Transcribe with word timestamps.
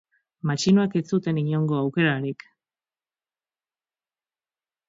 Matxinoek 0.51 0.95
ez 0.99 1.03
zuten 1.17 1.39
inongo 1.43 1.77
aukerarik. 1.81 2.47